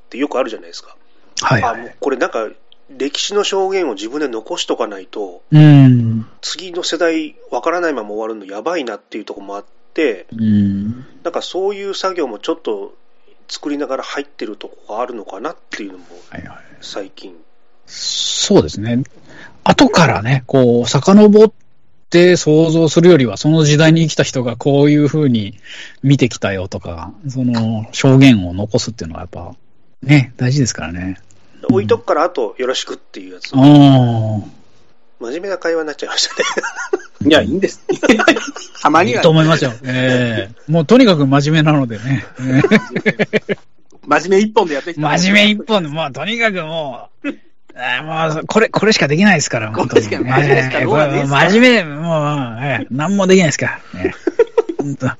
[0.09, 0.97] てよくあるじゃないですか。
[1.41, 1.91] はい、はあもうい。
[1.99, 2.49] これなんか
[2.97, 6.25] 歴史の証言を自分で残しとかないと、うん。
[6.41, 11.05] 次の世代わからないまま終わるのやばいなっていうところもあって、うん。
[11.23, 12.93] なんかそういう作業もちょっと
[13.47, 16.57] 作りながら入ってるとこがあるのかなっていうのもはいはい。
[16.81, 17.35] 最近。
[17.85, 19.03] そうですね。
[19.63, 21.51] 後からね、こう、遡っ
[22.09, 25.59] て想像するよりは、その時代に生きた人がこういう風に
[26.01, 29.55] 見てきたよとか、その証言を残すっていうのはやっぱ、
[30.01, 31.19] ね、大事ですからね。
[31.71, 33.51] 置いとくからあとよろしくっていうやつ。
[35.21, 36.43] 真面目な会話になっちゃいましたね。
[37.29, 37.81] いや、いいんです。
[38.81, 39.73] たまにはいいと、思いますよ。
[39.83, 42.25] ええもうとにかく真面目なのでね。
[42.39, 42.61] え
[43.49, 43.57] え
[44.07, 45.07] 真面目一本でやってきた。
[45.17, 47.29] 真面目一本で、もうとにかくもう、
[47.75, 49.89] あーもう、これ、これしかできないですから、本当に。
[49.89, 53.79] これしか真面目ですかこれ真面目、もう、ええ何もできないですから。
[54.03, 54.13] ええ
[54.79, 55.11] 本当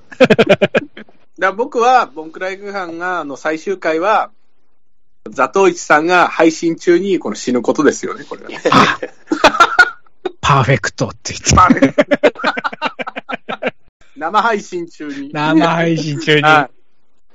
[1.40, 4.32] だ僕は、ボンクライク班が、あの、最終回は、
[5.30, 8.50] ザトウイチさんが配信中にこの死ぬことですよね、これは。
[8.72, 9.00] あ
[10.42, 11.96] パーフェクトって言って。
[14.18, 15.30] 生配信中に。
[15.32, 16.42] 生配信中に。
[16.44, 16.70] は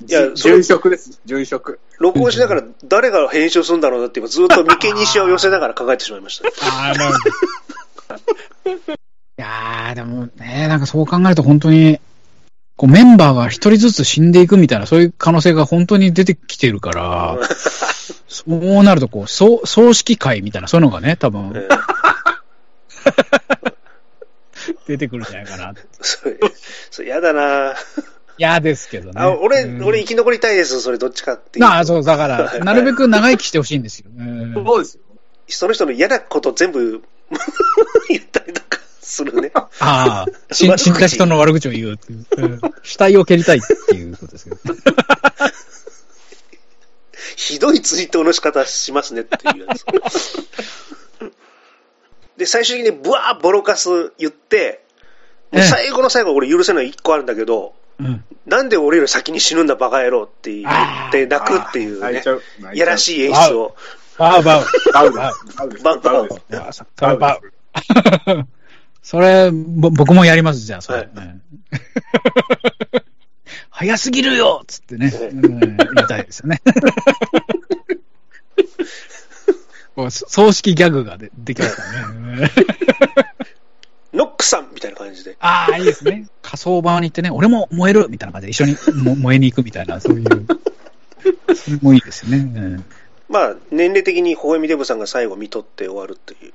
[0.02, 0.06] い。
[0.08, 1.80] いや殉職です、殉職。
[1.98, 6.48] 録音しながら誰が編集するんだろうなって今ずっと眉間にしを寄せながら考えてしまいました。
[6.60, 8.88] あの、 い
[9.36, 11.98] やでもね、なんかそう考えると本当に、
[12.76, 17.38] こうメンバーが一人ずつ死んでいくみたいな、そういう可能性が本当に出てきてるから、
[18.28, 21.68] そうなるとこう、葬葬式会みたいな、そういうのがね、多分え
[24.86, 25.74] 出てくるんじゃないかな。
[26.00, 26.38] それ、
[26.90, 27.74] それ嫌だな
[28.38, 29.20] 嫌ですけどね。
[29.20, 31.70] あ、俺、うん俺生き残りたいです、それどっちかっていうと。
[31.70, 34.10] ああ、そう、だから、なるべく長生きしてほしいんですよ。
[34.16, 35.02] うんそうですよ。
[35.48, 37.02] その人の嫌なこと全部
[38.08, 38.75] 言ったりとか
[39.06, 39.52] するね。
[39.54, 42.26] ああ、 死んだ人の悪口を言うっていう。
[42.36, 42.60] うん。
[42.82, 44.56] 死体を蹴りたいっていうことですけど。
[47.36, 49.84] ひどい追悼の仕方しますねっていうやつ。
[52.36, 54.82] で、最終的にブワーボロカス言って、
[55.52, 58.24] もう最後の最後俺許せない一個あるんだけど、うん。
[58.46, 62.22] なんで俺より先に死ぬんだバカ野郎って言って泣くっていうね。
[62.60, 63.20] 泣いやらしい。
[63.20, 63.76] い演出を。
[64.18, 64.42] バウ。
[64.42, 64.64] バウ。
[64.92, 65.12] バウ。
[65.12, 65.32] バウ。
[65.82, 66.00] バウ。
[66.00, 66.28] バウ。
[66.96, 67.18] バウ。
[67.18, 67.40] バ
[68.34, 68.48] ウ。
[69.06, 70.98] それ、ぼ僕もやります、じゃあ、それ。
[70.98, 71.42] はいうん
[73.70, 75.76] 早すぎるよつってね、うん言い
[76.08, 76.62] たいですよね。
[80.10, 82.50] 葬式ギャグがでできますからね。
[84.12, 85.36] う んノックさんみたいな感じで。
[85.40, 86.26] ああ、いいですね。
[86.42, 90.46] 火葬場に行ってね、俺も燃えるみたいな感じで一緒にも燃えに行くみたいな、そういう。
[91.54, 92.38] それもいいですよね。
[92.38, 92.84] うん
[93.28, 96.52] まあ、年齢的に微笑みデブさんが最後見とって終わるっていう。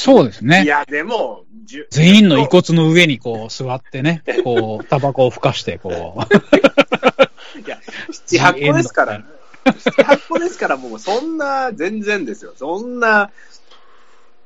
[0.00, 0.64] そうですね。
[0.64, 1.44] いや、でも、
[1.90, 7.58] 全員の遺骨の上にこう座ってね、こう、 タバコをふかして、こう。
[7.60, 7.78] いや、
[8.10, 9.22] 七八個ですから。
[9.66, 12.54] 七八個ですから、もうそんな、全然ですよ。
[12.56, 13.30] そんな、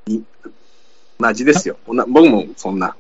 [0.09, 0.19] い
[1.21, 1.77] マジですよ。
[1.87, 2.97] 僕もそんな、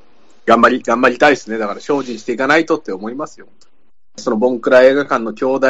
[0.46, 1.58] 頑張り、頑張りたいですね。
[1.58, 3.48] だから精進していかないとって思いますよ。
[4.16, 5.66] そのボンクラ映画館の兄弟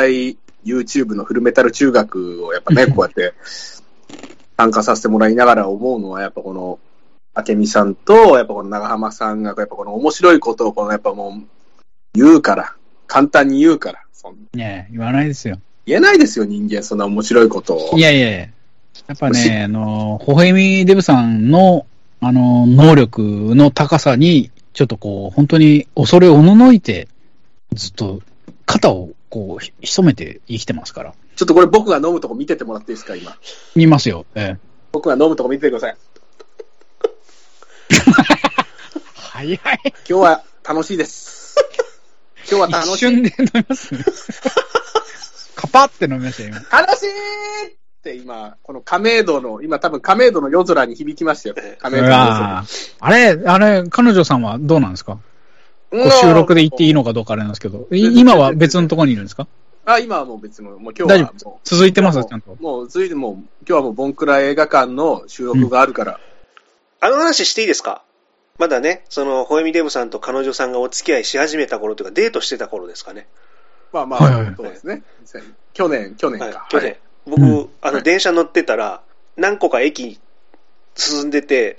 [0.67, 3.33] YouTube のフルメタル中学をやっぱね、 こうやって
[4.57, 6.79] 参加させてもらいながら思うのは、やっぱこの、
[7.37, 11.43] 明美さんと、やっぱこの長浜さんが、やっぱこの面白いことを、このやっぱもう、
[12.15, 12.75] 言うから、
[13.07, 15.59] 簡単に言うから、そんね言わないですよ。
[15.87, 17.99] 言えないですよ、人間、そんな面白いことを。
[17.99, 18.39] いやいやいや。
[18.39, 21.87] やっぱしね、あの、ほほえみデブさんの、
[22.21, 23.21] あの、能力
[23.55, 27.09] の高さに、ちょっとこう、本当に恐れおののいて、
[27.75, 28.23] ずっと
[28.67, 31.15] 肩をこう、ひ潜めて生きてますから。
[31.37, 33.37] ちょっとこれ僕が飲むとこ見ててもらっていいですか、今？
[33.75, 34.25] 見ますよ。
[34.35, 34.59] ええ。
[34.93, 35.97] 僕が飲むとこ見ててください。
[39.17, 39.59] 早い。
[39.59, 41.57] 今日は楽しいです。
[42.49, 42.95] 今日は楽しい。
[42.95, 44.05] 一瞬で飲みますね。
[45.57, 46.81] カパって飲みましたよ、今。
[46.81, 51.55] 楽しいって今、この亀戸の、今多分亀戸の夜空に響きましたよ。
[51.81, 52.65] 亀戸の夜う空
[53.01, 55.19] あれ、あれ、彼女さんはどうなんですか？
[55.91, 59.47] こう収録で行っていいのかどうかあれなんですけど、い今は別のところにいるんですか？
[59.87, 61.61] あ、今はもう別の、もう今大丈日はもう。
[61.65, 62.57] 続いてますもうちゃんと。
[62.61, 66.21] もう、続いてもう、今日はもう、ボンクラ映画館の収録があるから。
[67.01, 68.03] あの話していいですか？
[68.59, 73.27] まだね、その、ホエミデブさんと彼女さんがお付き合いし始めた頃というか、デートしてた頃ですかね。
[73.93, 75.03] まあまはいはいあ、そうですね。
[75.75, 76.67] 去年、去年はいか。
[76.71, 76.97] 去年。
[77.27, 79.03] 僕、うんあの、電車乗ってたら、
[79.37, 80.21] 何個か駅
[80.95, 81.77] 進んでて、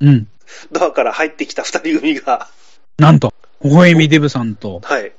[0.00, 0.28] うん。
[0.72, 2.48] ドアから入ってきた二人組が、
[2.98, 5.12] なんと、ほほえみデブさんと、はい、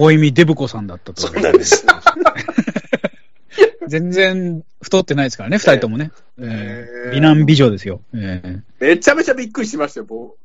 [0.00, 1.20] ほほえみデブ子さんだったと。
[1.20, 1.84] そうなんです。
[3.86, 6.10] 全然太ってないですからね、二人ともね。
[6.38, 8.00] えへーー美男美女ですよ。
[8.14, 10.36] えーめちゃめちゃびっくりしましたよ、僕。
[10.36, 10.38] い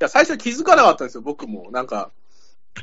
[0.00, 1.70] や、最初気づかなかったんですよ、僕も。
[1.72, 2.10] なんか、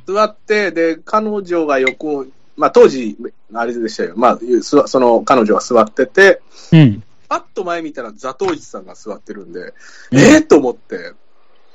[0.08, 2.26] 座って、で、彼女が横、
[2.56, 3.16] まあ当時、
[3.54, 4.14] あれでしたよ。
[4.16, 7.04] まあ、その彼女が座ってて、うん。
[7.30, 9.76] パッと前見たらザトウさんが座ってるんで、
[10.12, 11.14] えー、と思って。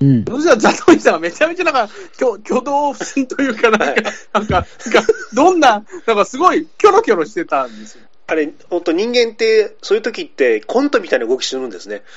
[0.03, 0.25] うん。
[0.25, 8.03] そしたらザトウイチさんがめちゃめちゃなんか、挙 挙動不審というか、なんか、なんか、なんかどんな、なんかすごいキョロキョロしてたんですよ。
[8.27, 12.03] あれ、本当人間って、そういう時ってコントみたいな動きするんですね。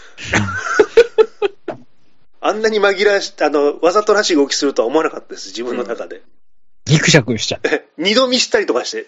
[2.42, 6.22] あんなに紛らわし、あの、わざとらしい動きするとは思わなかったです、自分の中で。
[6.86, 7.88] ギクシャクしちゃって。
[7.98, 9.08] 二度見したりとかして。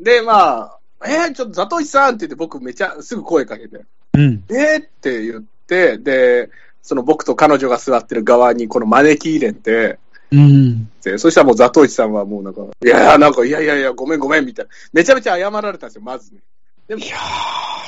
[0.00, 4.44] で、まあ、えー、ちょっとザトウイチさんって言って僕めちゃ、すぐ声かけて、うん。
[4.50, 4.78] えー？
[4.80, 6.50] って言って、で、
[6.82, 9.98] その僕と彼女が座ってる側にこの招き入れて、
[10.30, 10.90] うん。
[11.02, 14.70] でそしたらもうザトウイチさんはもうなんか、いやいや、なんか、いやいやいや、ごめんごめんみたいな。
[14.92, 16.40] めちゃめちゃ謝られたんですよ、まずね。
[16.86, 17.20] でもいやー、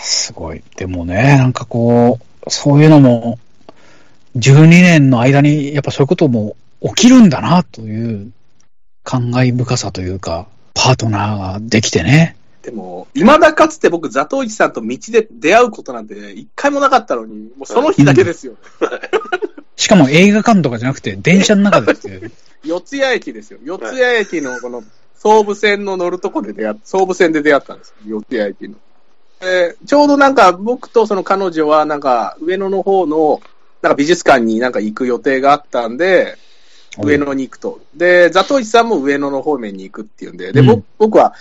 [0.03, 0.63] すごい。
[0.77, 3.39] でもね、なんかこう、そういうのも、
[4.37, 8.33] 12年の間に、やっぱそういうことも起きるんだな、という、
[9.03, 12.37] 感慨深さというか、パートナーができてね。
[12.63, 18.57] でも、未だかつて僕、ザトウイチさんと道で出会うことなんて一回もなかったのに、もうその日だけですよ。
[19.77, 22.31] しかも映画館とかじゃなくて、電車の中でって。
[22.63, 23.59] 四谷駅ですよ。
[23.65, 24.85] 四谷駅のこの、
[25.17, 28.21] 総武線の乗るとこで出会っ、総武線で出会ったんですよ。
[28.21, 28.77] 四谷駅の。
[29.43, 33.41] えーちょうどなんか僕とその彼女はなんか上野の方の
[33.81, 36.37] なんか美術館になんか行く予定があったんで、
[36.99, 37.81] 上野に行くと。
[37.95, 41.35] で、ザトウイチさんも上野の方面に行くっていうんで、で、うん僕僕は、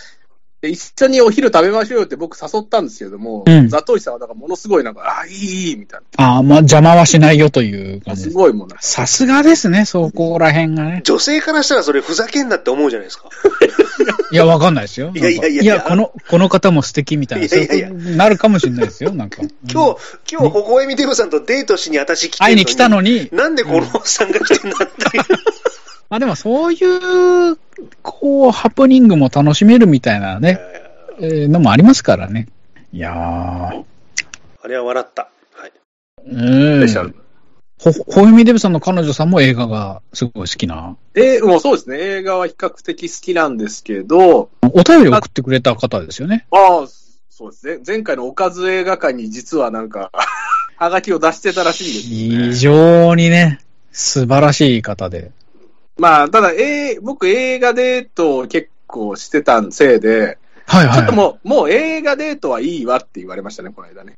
[0.61, 8.05] で一緒にお昼食べましょうよって僕誘ったんですけれども、うんザトウさんはなんかものすごいなんか、あ、いい、いい、みたいああ、まあ邪魔はしないよというな。
[8.05, 8.31] 感じです。
[8.31, 8.77] すごいもんな。
[8.79, 11.01] さすがですね、そこら辺がね。
[11.03, 13.29] 女性からしたらそれふざけんなって思うじゃないですか。
[14.31, 15.11] いや、わかんないですよ。
[15.15, 17.45] いやいやいやいや、この、この方も素敵みたいな。
[17.45, 19.41] いやいやいやそういうことになるかもしれないですよ、なんか。
[19.71, 19.97] 今日、
[20.31, 24.95] 今日、ほほえみデブさんとデートしに私来て会いに来たのに、なんでこのおっさんが来てんだって。
[26.09, 27.57] まあでもそういう、
[28.01, 30.59] こう、ハプニングも楽しめるみたいなね、
[31.19, 32.47] えーのもありますからね。
[32.91, 33.83] いやー。
[34.61, 35.29] あれは笑った。
[35.53, 35.71] はい。
[36.25, 37.15] うんスペシャル。
[37.79, 40.97] ほ、ほゆみデブさんの彼女さんも映画がすごい好きな。
[41.13, 41.99] えーもうそうですね。
[41.99, 46.47] 映画は比較的好きなんですけど、お便り送ってくれた方ですよね。
[46.51, 46.87] ああ、
[47.29, 47.79] そうですね。
[47.85, 50.11] 前回のおかず映画館に実はなんか、
[50.77, 52.73] はがきを出してたらしいんですね。
[52.73, 53.59] 常にね、
[53.91, 55.31] 素晴らしい方で。
[55.99, 60.95] まあ、ただ、えー僕映画デートを結構してたせいで、はいはい。
[60.95, 64.13] ちょっともう、もう映画デートはいいわって言われましたね、この間ね。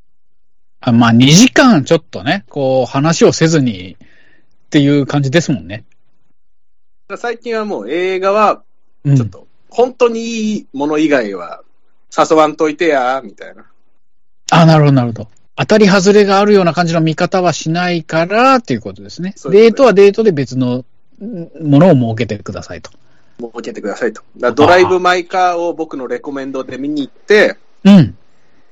[0.81, 5.85] あまあ、2時間ちょっとね、こう、話をせずにっていう感じですもんね。
[7.17, 8.63] 最近はもう映画は、
[9.03, 11.63] うんちょっと、本当にいいもの以外は、
[12.15, 13.65] 誘わんといてや、みたいな。
[14.51, 15.27] あ、なるほど、なるほど。
[15.55, 19.33] 当たり外れがあるような感じの見方はしないからっていうことですね。
[19.35, 20.85] そうですデートはデートで別のん
[21.21, 22.91] ものを設けてくださいと。
[23.39, 24.23] 設けてくださいと。
[24.53, 28.17] ドライブ・マイ・カーを僕のレコメンドで見に行って、うん。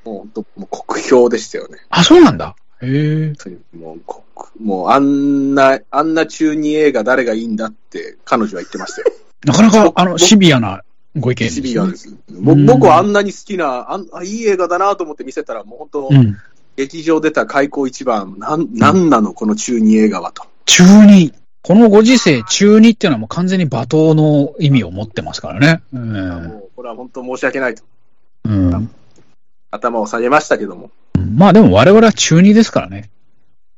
[0.05, 1.77] もうもう酷評でしたよね。
[1.89, 2.55] あ、そうなんだ。
[2.81, 3.33] へえ。
[3.77, 4.29] もう、酷
[4.61, 9.07] もうあんな、あんな中二映画誰がいいんだって彼女は言ってましたよ。
[9.45, 10.81] なかなか、あの、僕シビアな
[11.15, 11.67] ご意見です、ね。
[11.67, 12.15] シビアです。
[12.29, 16.37] ぼ僕はあんなに好きな、あんあいい映画だなと思って見せたら、もう本当、うん。
[16.75, 20.43] 劇場出た開口一番、なん、なんなのこの中二映画はと。
[20.65, 21.33] 中二。
[21.61, 25.81] このご時世、中二っていうのはもう完全に罵倒の意味を持ってますからね。
[25.93, 26.13] うん。
[26.13, 27.83] もうこれは本当申し訳ないと。
[28.45, 28.91] うん、
[29.69, 30.91] 頭を下げましたけども。
[31.35, 33.09] まあでも我々は中二ですからね。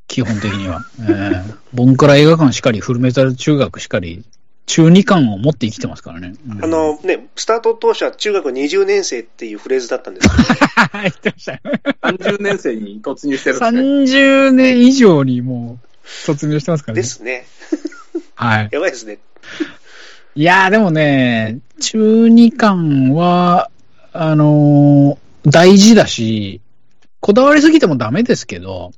[0.08, 0.86] 基本的には。
[1.00, 4.26] えーボンクラ映画館しかり、フルメタル中学しかり、
[4.66, 6.34] 中二感を持って生きてますからね。
[6.48, 10.44] うんあ、のね、スタート当初は中学20年生っていうフレーズだったんですけど、
[11.02, 11.60] 言ってましたよ。
[12.04, 13.82] 30年生に突入してるんですね。
[13.82, 15.88] 30年以上にもう
[16.26, 17.02] 突入してますからね。
[17.02, 17.46] ですね。
[18.36, 18.70] はい。
[18.72, 19.20] やばいですね。
[20.36, 23.70] いやーでもね、中二感は、
[24.14, 26.62] あのー大事だし、
[27.20, 28.92] こだわりすぎてもダメですけど、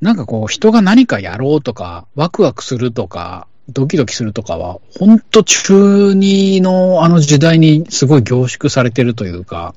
[0.00, 9.74] なんかこう、人が何かやろうとか、ワクワクするとか、ドキドキするとかは、本当中二のあの時代にすごい凝縮されてるというか、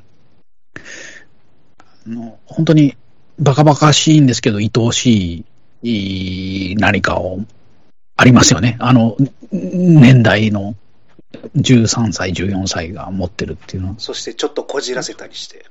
[2.06, 2.96] あの本当に
[3.40, 5.46] バカバカしいんですけど、愛おしい
[5.84, 7.40] いい何かを、
[8.16, 8.76] ありますよね。
[8.80, 9.16] あの、
[9.52, 10.76] 年代の
[11.56, 13.96] 13歳、14歳が持ってるっていうのは。
[13.98, 15.66] そしてちょっとこじらせたりして。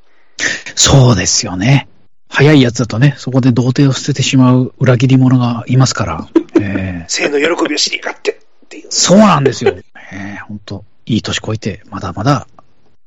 [0.74, 1.88] そうですよね。
[2.30, 6.28] 早いやつだとね、そこで童貞を捨ててしまう裏切り者がいますから。
[6.60, 8.86] えー性の喜びを知り勝ってっていう。
[8.90, 9.74] そうなんですよ。
[10.12, 12.46] えー、本当いい年こいて、まだまだ、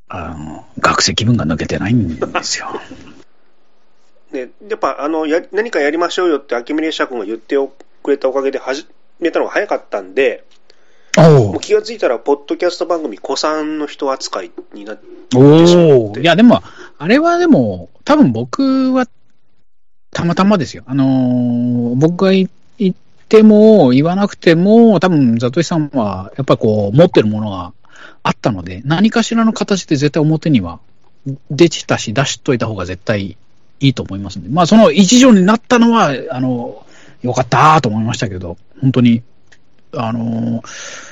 [0.10, 2.68] あの、学生気分が抜けてないんですよ。
[4.32, 7.56] ね、やっぱあのや何かやりましょうよって秋峰社君が言って
[8.04, 8.88] くれたおかげで始
[9.20, 10.46] めたのが早かったんで、
[11.17, 16.62] おもうお気がついたら、ポッドキャスト番組、子さんの人扱いになって、おおいや、でも、
[16.98, 19.08] あれはでも、多分僕は、
[20.12, 20.84] たまたまですよ。
[20.88, 22.96] あのー僕がい言っ
[23.28, 27.74] ても、言わなくても、多分、ザトイさんは、やっぱこう、持ってるものが
[28.24, 30.80] あったので、何かしらの形で絶対表には
[31.49, 33.38] 出てたし、出しといた方が絶対
[33.82, 34.50] いいと思いますんで。
[34.50, 36.86] まあ、その一助になったのは、あの、
[37.22, 39.24] よかったと思いましたけど、本当に、
[39.94, 41.12] あのー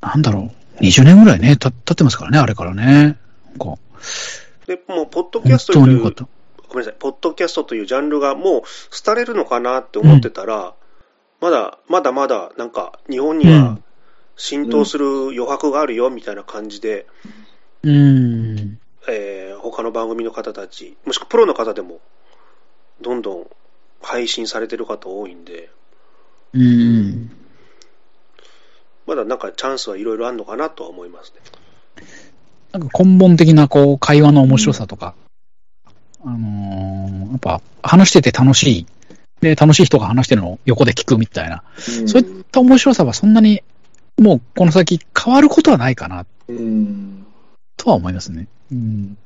[0.00, 2.84] なんだろう、20年ぐらいね、た経ってますからね、あれからね。
[2.84, 3.78] なんか
[4.66, 6.00] で、もう、ポッドキャ本ストという。
[6.68, 8.62] ごめんなさい、ポッドキャストというジャンルがもう
[9.04, 10.74] 廃れるのかなって思ってたら、
[11.40, 13.84] まだ、まだまだ、なんか、日本にはうん
[14.40, 17.06] 浸透する余白があるよ、みたいな感じで、
[17.82, 18.79] うーん。
[19.08, 22.00] えー他の番組の方たち、もしくはプロの方でも、
[23.02, 23.46] どんどん
[24.02, 25.70] 配信されてる方多いんで、
[26.54, 27.30] うーん。
[29.06, 31.40] まだなんかチャンスはいろいろあるのかなとは思いますね。
[32.72, 35.14] なんか根本的なこう会話の面白さとか、
[36.24, 38.86] あのーやっぱ話してて楽しい。
[39.40, 41.62] で、楽しい人が話してるのを横で聞くみたいな。
[42.06, 43.62] そういった面白さはそんなに
[44.18, 47.26] もうこの先変わることはないかなうん。
[47.76, 48.48] とは思いますね。
[48.72, 49.16] うん。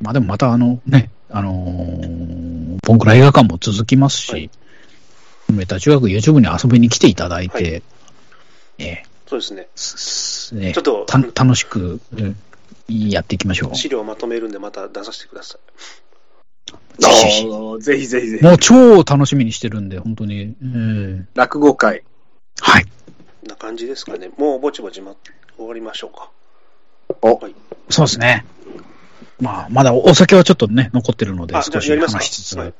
[0.00, 4.50] まあでもまたあのね、あのー、ボンクラ映画館も続きますし、はい
[5.52, 7.82] メタ中学 YouTube に遊びに来ていただいて、
[8.78, 9.68] えそうですね。
[10.60, 12.36] ねちょっとた楽しく、うん
[12.88, 13.74] やっていきましょう。
[13.74, 17.02] 資料をまとめるんで、また出させてください。
[17.02, 17.46] ぜひぜひ
[17.80, 18.44] ぜひぜひぜひ。
[18.44, 20.56] もう超楽しみにしてるんで、本当に。
[20.62, 22.02] うん落語会。
[22.60, 22.84] はい。
[22.84, 22.90] こ
[23.44, 24.30] んな感じですかね。
[24.38, 25.14] もうぼちぼち、ま、
[25.56, 26.30] 終わりましょうか。
[27.20, 27.54] おはい。
[27.90, 28.46] そうですね。
[29.40, 31.96] まあ、まだお酒はちょっとね、残ってるので、少し。
[31.96, 32.58] 話しつつ。
[32.58, 32.74] はい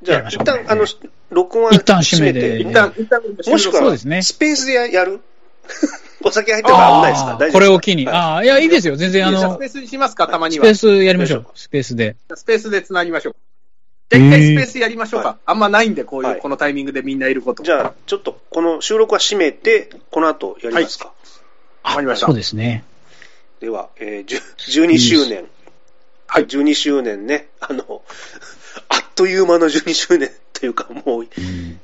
[0.00, 0.86] じゃあ、一旦、あの、
[1.30, 3.20] 録音は一旦閉めて閉一旦、一旦、
[3.50, 5.20] もしくは、そうですねスペースでややる？
[6.22, 7.32] お酒入ってるから危ないですか？
[7.32, 8.06] 大丈夫これを機に。
[8.06, 8.94] はいああ、いや、いいですよ。
[8.94, 10.64] 全然、あのスペ、ースにしますか、たまには。
[10.66, 11.46] スペースやりましょう。
[11.56, 12.14] スペースで。
[12.32, 13.36] スペースで繋ぎましょう。
[14.10, 15.28] じゃあ一回スペースやりましょうか。
[15.30, 17.64] はあんまないんで、こういう、はいこのタイミングでみんないること。
[17.64, 21.12] じゃあ、ちょっと、この収録は閉めて、この後やりますか？
[21.82, 22.84] わかりましたそうですね。
[23.60, 25.46] では、えー、10 12周年。
[26.28, 27.48] はい12周年ね。
[27.58, 28.02] あの、
[28.88, 31.80] あっという間の12周年というか、もう、うん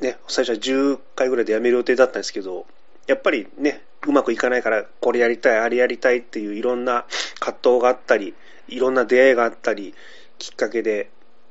[0.00, 2.66] ね、最初は10回ぐらいでやめる予定だったんですけど、
[3.06, 7.04] やっぱりね、うまくいかないから、これやりたい、あれやりたいっていういろんな
[7.40, 8.34] 葛藤があったり、
[8.68, 9.94] いろんな出会いがあったり、
[10.38, 11.10] きっかけで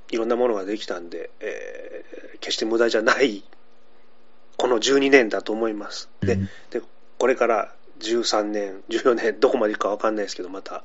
[0.10, 3.44] いろんなものができたんで、えー決して無駄じゃない、
[4.58, 6.10] この12年だと思います。
[6.22, 6.82] で、うんで
[7.18, 10.84] これから13年、14年、どこまでいくかわかんないですけど、また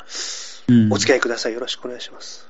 [0.70, 1.52] うんお付き合いください。
[1.52, 2.46] よろしくお願いします。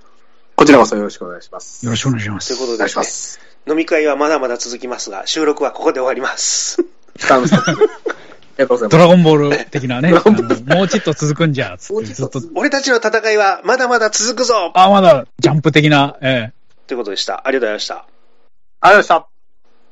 [0.57, 1.85] こちらこそよろしくお願いします。
[1.85, 2.49] よろしくお願いします。
[2.49, 3.41] ということでお願いします。
[3.67, 6.85] 飲み会はまだまだ続きますが、収録はここで終わります。
[7.17, 7.55] スタンス。
[7.55, 8.97] ありがとうございドます。
[8.99, 12.43] ラゴンボール的なね、ドラあゴンボールのもうちょっと続くんじゃ、つってずっと。
[12.55, 16.53] 俺たちの戦いはまだまだ続くぞあ、まだ、ジャンプ的な、ええ
[16.87, 17.47] ということでした。
[17.47, 17.95] ありがとうございました。
[17.95, 19.30] ありがとうございました。